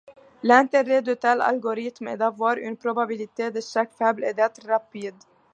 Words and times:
L’intérêt 0.41 1.03
de 1.03 1.13
tels 1.13 1.41
algorithmes 1.41 2.07
est 2.07 2.17
d'avoir 2.17 2.57
une 2.57 2.75
probabilité 2.75 3.51
d'échec 3.51 3.91
faible 3.99 4.23
et 4.25 4.33
d'être 4.33 4.65
rapide. 4.67 5.13